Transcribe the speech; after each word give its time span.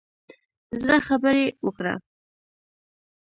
د 0.69 0.71
زړه 0.81 0.97
خبرې 1.07 1.45
وکړه. 1.65 1.93